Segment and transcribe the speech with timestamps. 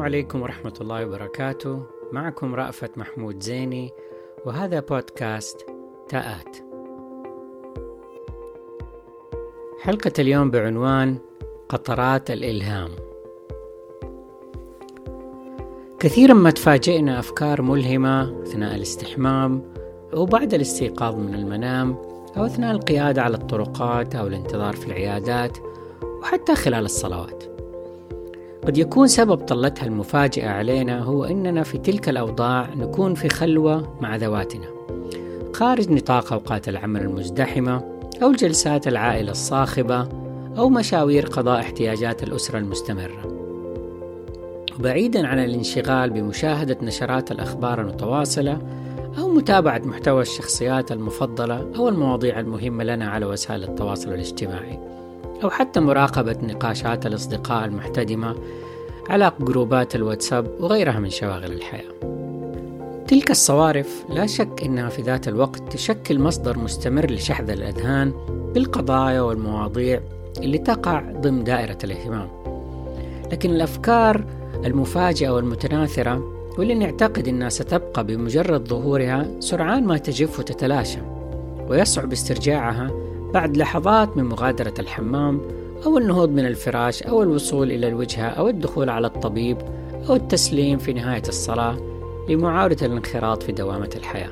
[0.00, 1.82] عليكم ورحمة الله وبركاته.
[2.12, 3.92] معكم رأفت محمود زيني
[4.46, 5.66] وهذا بودكاست
[6.08, 6.56] تاءات.
[9.82, 11.18] حلقة اليوم بعنوان
[11.68, 12.90] قطرات الإلهام.
[15.98, 19.72] كثيرا ما تفاجئنا أفكار ملهمة أثناء الاستحمام
[20.14, 21.96] أو بعد الاستيقاظ من المنام
[22.36, 25.58] أو أثناء القيادة على الطرقات أو الانتظار في العيادات
[26.20, 27.53] وحتى خلال الصلوات.
[28.66, 34.16] قد يكون سبب طلتها المفاجئة علينا هو أننا في تلك الأوضاع نكون في خلوة مع
[34.16, 34.66] ذواتنا.
[35.52, 37.82] خارج نطاق أوقات العمل المزدحمة
[38.22, 40.08] أو الجلسات العائلة الصاخبة
[40.58, 43.34] أو مشاوير قضاء احتياجات الأسرة المستمرة.
[44.78, 48.58] وبعيدا عن الانشغال بمشاهدة نشرات الأخبار المتواصلة
[49.18, 54.78] أو متابعة محتوى الشخصيات المفضلة أو المواضيع المهمة لنا على وسائل التواصل الاجتماعي.
[55.42, 58.34] أو حتى مراقبة نقاشات الأصدقاء المحتدمة
[59.08, 61.90] على جروبات الواتساب وغيرها من شواغل الحياة.
[63.08, 68.12] تلك الصوارف لا شك إنها في ذات الوقت تشكل مصدر مستمر لشحذ الأذهان
[68.54, 70.00] بالقضايا والمواضيع
[70.38, 72.28] اللي تقع ضمن دائرة الاهتمام.
[73.32, 74.24] لكن الأفكار
[74.64, 80.98] المفاجئة والمتناثرة واللي نعتقد إنها ستبقى بمجرد ظهورها سرعان ما تجف وتتلاشى
[81.68, 82.90] ويصعب استرجاعها
[83.34, 85.40] بعد لحظات من مغادرة الحمام
[85.86, 89.58] أو النهوض من الفراش أو الوصول إلى الوجهة أو الدخول على الطبيب
[90.08, 91.76] أو التسليم في نهاية الصلاة
[92.28, 94.30] لمعاودة الانخراط في دوامة الحياة.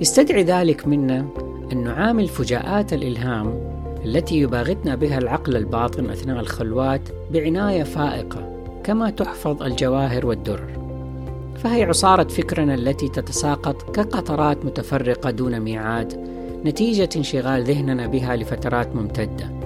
[0.00, 1.26] يستدعي ذلك منا
[1.72, 3.70] أن نعامل فجاءات الإلهام
[4.04, 8.52] التي يباغتنا بها العقل الباطن أثناء الخلوات بعناية فائقة
[8.84, 10.70] كما تحفظ الجواهر والدرر.
[11.56, 19.60] فهي عصارة فكرنا التي تتساقط كقطرات متفرقة دون ميعاد نتيجة انشغال ذهننا بها لفترات ممتدة.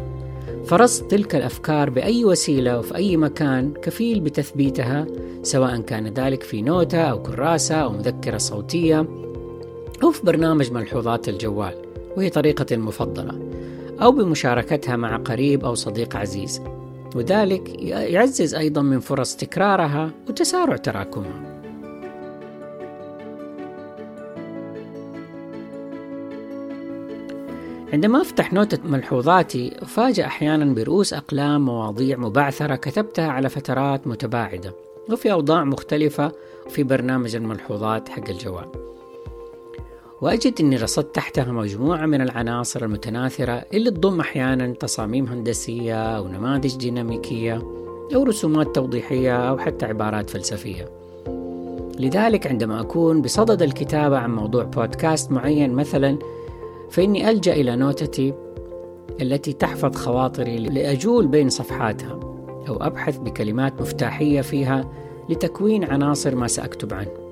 [0.67, 5.07] فرصد تلك الأفكار بأي وسيلة وفي أي مكان كفيل بتثبيتها
[5.43, 9.07] سواء كان ذلك في نوتة أو كراسة أو مذكرة صوتية
[10.03, 11.75] أو في برنامج ملحوظات الجوال
[12.17, 13.51] وهي طريقتي المفضلة
[14.03, 16.63] أو بمشاركتها مع قريب أو صديق عزيز.
[17.17, 21.54] وذلك يعزز أيضا من فرص تكرارها وتسارع تراكمها.
[27.95, 34.75] عندما أفتح نوتة ملحوظاتي أفاجأ أحيانا برؤوس أقلام مواضيع مبعثرة كتبتها على فترات متباعدة
[35.13, 36.33] وفي أوضاع مختلفة
[36.69, 38.67] في برنامج الملحوظات حق الجوال.
[40.21, 46.77] وأجد أني رصدت تحتها مجموعة من العناصر المتناثرة اللي تضم أحيانا تصاميم هندسية أو نماذج
[46.77, 47.63] ديناميكية
[48.15, 50.91] أو رسومات توضيحية أو حتى عبارات فلسفية.
[51.99, 56.19] لذلك عندما أكون بصدد الكتابة عن موضوع بودكاست معين مثلا
[56.91, 58.35] فإني ألجأ إلى نوتتي
[59.21, 62.21] التي تحفظ خواطري لأجول بين صفحاتها
[62.69, 64.91] أو أبحث بكلمات مفتاحية فيها
[65.29, 67.25] لتكوين عناصر ما سأكتب عنه.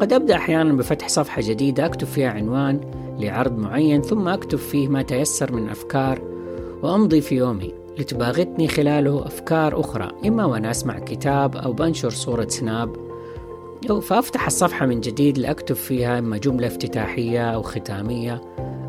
[0.00, 2.80] قد أبدأ أحيانا بفتح صفحة جديدة أكتب فيها عنوان
[3.18, 6.20] لعرض معين ثم أكتب فيه ما تيسر من أفكار
[6.82, 13.07] وأمضي في يومي لتباغتني خلاله أفكار أخرى إما وأنا أسمع كتاب أو بنشر صورة سناب
[13.86, 18.40] فأفتح الصفحة من جديد لأكتب فيها إما جملة افتتاحية أو ختامية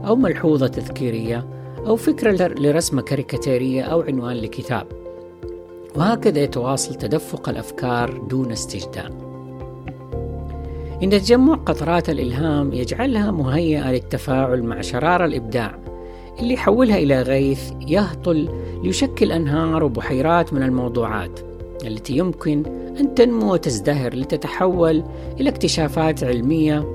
[0.06, 4.88] أو ملحوظة تذكيرية أو فكرة لرسمة كاريكاتيرية أو عنوان لكتاب.
[5.96, 9.12] وهكذا يتواصل تدفق الأفكار دون استجداء
[11.04, 15.80] إن تجمع قطرات الإلهام يجعلها مهيئة للتفاعل مع شرار الإبداع
[16.40, 18.50] اللي يحولها إلى غيث يهطل
[18.84, 21.49] ليشكل أنهار وبحيرات من الموضوعات.
[21.88, 22.66] التي يمكن
[23.00, 25.04] أن تنمو وتزدهر لتتحول
[25.40, 26.86] إلى اكتشافات علمية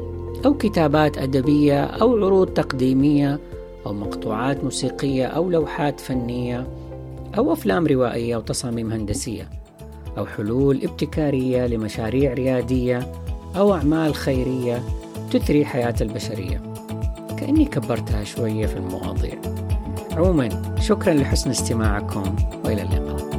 [0.45, 3.41] أو كتابات أدبية أو عروض تقديمية
[3.87, 6.67] أو مقطوعات موسيقية أو لوحات فنية
[7.39, 9.51] أو أفلام روائية وتصاميم هندسية
[10.19, 13.13] أو حلول ابتكارية لمشاريع ريادية
[13.57, 14.83] أو أعمال خيرية
[15.31, 16.63] تثري حياة البشرية.
[17.39, 19.35] كأني كبرتها شوية في المواضيع.
[20.13, 20.49] عموما
[20.81, 23.34] شكرا لحسن استماعكم وإلى اللقاء.